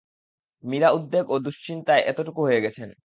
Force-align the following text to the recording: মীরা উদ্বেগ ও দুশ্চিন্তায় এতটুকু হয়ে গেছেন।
মীরা 0.63 0.89
উদ্বেগ 0.91 1.25
ও 1.29 1.35
দুশ্চিন্তায় 1.39 2.01
এতটুকু 2.01 2.41
হয়ে 2.43 2.63
গেছেন। 2.65 2.89